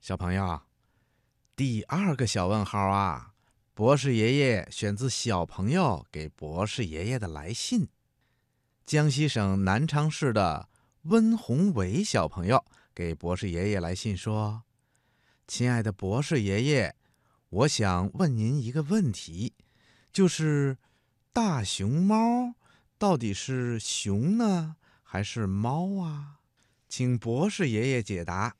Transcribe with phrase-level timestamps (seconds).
[0.00, 0.62] 小朋友，
[1.54, 3.34] 第二个小问号啊，
[3.74, 7.86] 博士爷爷选自小朋友给博士爷爷的来信。
[8.86, 10.70] 江西省南昌市的
[11.02, 14.62] 温宏伟小朋友给博士爷爷来信说
[15.46, 16.96] ：“亲爱的博士爷爷，
[17.50, 19.52] 我想问您一个问题，
[20.10, 20.78] 就是
[21.30, 22.54] 大熊猫
[22.96, 26.38] 到底是熊呢，还是猫啊？
[26.88, 28.56] 请博士爷爷解答。”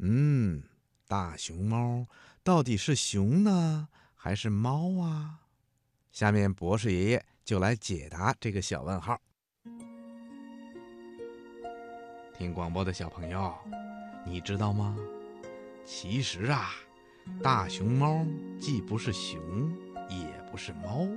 [0.00, 0.62] 嗯。
[1.08, 2.06] 大熊猫
[2.44, 5.38] 到底是熊呢，还是猫啊？
[6.12, 9.18] 下面博士爷爷就来解答这个小问号。
[12.36, 13.54] 听广播的小朋友，
[14.26, 14.94] 你知道吗？
[15.86, 16.72] 其实啊，
[17.42, 18.26] 大熊猫
[18.60, 19.40] 既不是熊，
[20.10, 21.08] 也不是猫，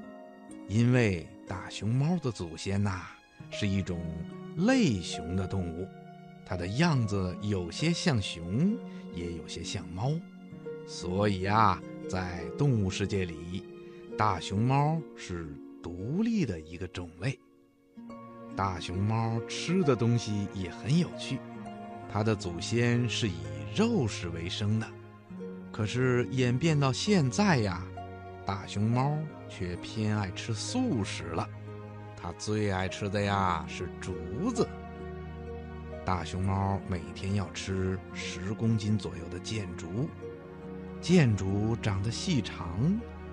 [0.70, 3.08] 因为大熊猫的祖先呐
[3.50, 4.00] 是一种
[4.56, 5.86] 类熊的动物，
[6.46, 8.80] 它的样子有些像熊。
[9.14, 10.12] 也有些像猫，
[10.86, 13.64] 所以啊，在动物世界里，
[14.18, 17.40] 大熊猫是独立的一个种类。
[18.56, 21.40] 大熊猫吃的东西也很有趣，
[22.12, 23.40] 它的祖先是以
[23.76, 24.88] 肉食为生的，
[25.72, 27.86] 可是演变到现在呀，
[28.46, 31.48] 大熊猫却偏爱吃素食了。
[32.22, 34.68] 它最爱吃的呀是竹子。
[36.04, 40.10] 大熊猫每天要吃十公斤左右的箭竹，
[41.00, 42.80] 箭竹长得细长、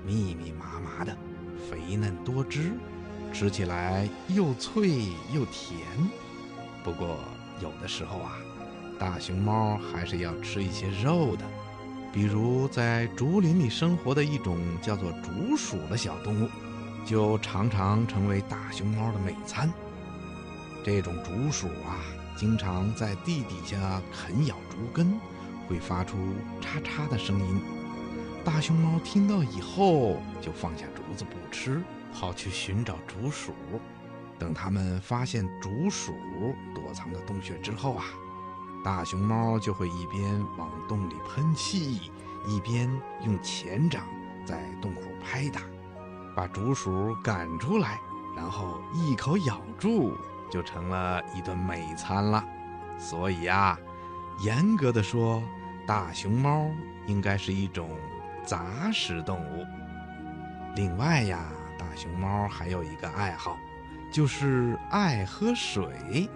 [0.04, 1.16] 密密麻麻的，
[1.70, 2.72] 肥嫩多汁，
[3.32, 5.80] 吃起来又脆又甜。
[6.84, 7.18] 不过
[7.60, 8.36] 有的时候啊，
[8.98, 11.44] 大熊猫还是要吃一些肉的，
[12.12, 16.48] 比如在竹林里生活的一种叫做竹鼠的小动物，
[17.06, 19.72] 就常常成为大熊猫的美餐。
[20.84, 21.96] 这种竹鼠啊。
[22.38, 25.18] 经常在地底下啃咬竹根，
[25.66, 26.16] 会发出
[26.60, 27.60] 嚓嚓的声音。
[28.44, 31.82] 大熊猫听到以后，就放下竹子不吃，
[32.14, 33.52] 跑去寻找竹鼠。
[34.38, 36.12] 等它们发现竹鼠
[36.72, 38.04] 躲藏的洞穴之后啊，
[38.84, 42.12] 大熊猫就会一边往洞里喷气，
[42.46, 42.88] 一边
[43.26, 44.04] 用前掌
[44.46, 45.62] 在洞口拍打，
[46.36, 47.98] 把竹鼠赶出来，
[48.36, 50.16] 然后一口咬住。
[50.50, 52.44] 就成了一顿美餐了，
[52.98, 53.78] 所以呀，
[54.40, 55.42] 严格的说，
[55.86, 56.70] 大熊猫
[57.06, 57.90] 应该是一种
[58.44, 59.66] 杂食动物。
[60.74, 61.44] 另外呀，
[61.78, 63.56] 大熊猫还有一个爱好，
[64.12, 66.28] 就是爱喝水。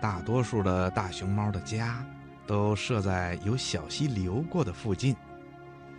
[0.00, 2.04] 大多数的大熊猫的家
[2.46, 5.14] 都设在有小溪流过的附近，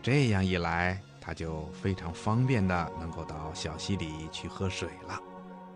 [0.02, 5.20] 这样一来，它就非常方便的能够到小溪里去喝水了。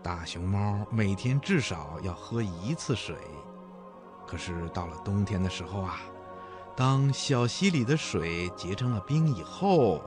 [0.06, 3.16] 大熊猫每天至少要喝一次水，
[4.24, 5.98] 可是到了冬天的时候啊，
[6.76, 10.00] 当小溪里的水结成了冰以后，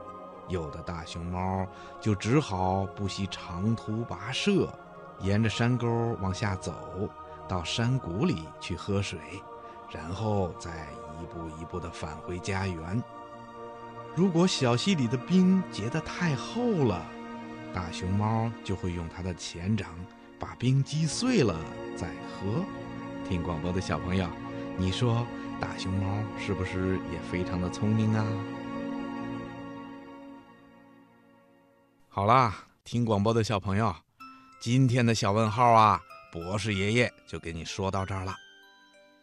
[0.48, 1.66] 有的大熊猫
[2.00, 4.72] 就只好不惜长途跋涉，
[5.18, 5.86] 沿着山沟
[6.22, 6.72] 往下走，
[7.46, 9.18] 到山谷里去喝水，
[9.90, 10.88] 然后再
[11.20, 13.04] 一步一步地返回家园。
[14.14, 17.04] 如果小溪里的冰结得太厚了，
[17.72, 19.88] 大熊猫就会用它的前掌
[20.38, 21.58] 把冰击碎了
[21.96, 22.64] 再喝。
[23.28, 24.28] 听广播的小朋友，
[24.76, 25.26] 你说
[25.60, 28.26] 大熊猫是不是也非常的聪明啊？
[32.08, 33.94] 好啦，听广播的小朋友，
[34.60, 36.00] 今天的小问号啊，
[36.32, 38.34] 博士爷爷就给你说到这儿了。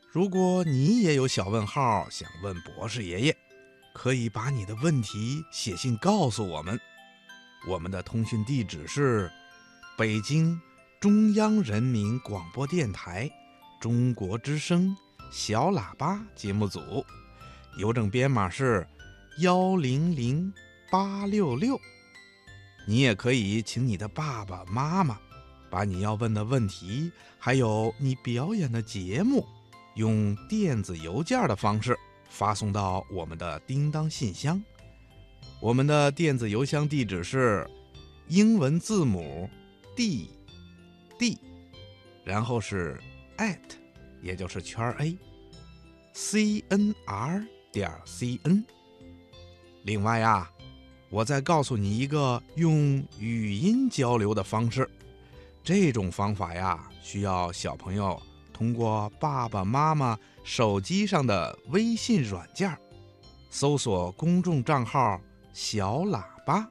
[0.09, 3.37] 如果你也有小问号想问博士爷爷，
[3.93, 6.79] 可以把你的问题写信告诉我们。
[7.65, 9.31] 我们的通讯地址是
[9.97, 10.59] 北京
[10.99, 13.29] 中央人民广播电台
[13.79, 14.95] 中国之声
[15.31, 16.79] 小喇叭节目组，
[17.77, 18.87] 邮政编码是
[19.39, 20.53] 幺零零
[20.91, 21.79] 八六六。
[22.85, 25.17] 你也可以请你的爸爸妈妈
[25.69, 29.45] 把你要问的问题，还有你表演的节目，
[29.95, 31.97] 用电子邮件的方式
[32.29, 34.63] 发送到我们的叮当信箱。
[35.59, 37.67] 我们的电子邮箱地址是
[38.27, 39.49] 英文字母
[39.95, 40.29] d
[41.17, 41.37] d，
[42.23, 42.99] 然后是
[43.37, 43.57] at，
[44.21, 45.17] 也就是圈 a
[46.13, 48.63] c n r 点 c n。
[49.83, 50.49] 另外呀，
[51.09, 54.89] 我再告诉你一个用语音交流的方式，
[55.63, 58.21] 这种方法呀，需要小朋友
[58.53, 62.77] 通过爸爸妈妈手机上的微信软件，
[63.49, 65.19] 搜索公众账号。
[65.53, 66.69] 小喇叭，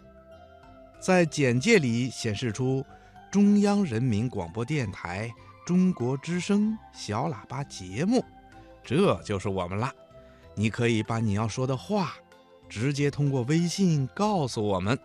[1.00, 2.86] 在简介里显示出
[3.32, 5.28] 中央人民广播电台
[5.66, 8.24] 中国之声小喇叭节目，
[8.84, 9.92] 这就是我们了。
[10.54, 12.14] 你可以把你要说的话
[12.68, 14.96] 直接通过微信告诉我们，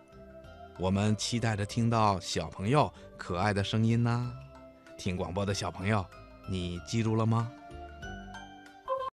[0.78, 4.32] 我们期待着听到小朋友可爱的声音呢。
[4.96, 6.06] 听广播的小朋友，
[6.48, 7.50] 你记住了吗？